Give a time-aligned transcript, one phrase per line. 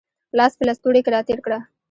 [0.37, 1.59] لاس په لستوڼي کې را تېر کړه